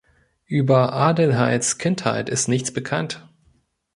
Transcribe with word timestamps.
Über 0.47 0.93
Adelheids 0.93 1.77
Kindheit 1.77 2.27
ist 2.27 2.47
nichts 2.47 2.73
bekannt. 2.73 3.29